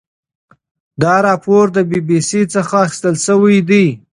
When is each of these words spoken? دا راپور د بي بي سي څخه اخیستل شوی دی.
دا 1.01 1.15
راپور 1.27 1.65
د 1.75 1.77
بي 1.89 1.99
بي 2.07 2.19
سي 2.29 2.41
څخه 2.55 2.75
اخیستل 2.85 3.15
شوی 3.25 3.57
دی. 3.69 3.85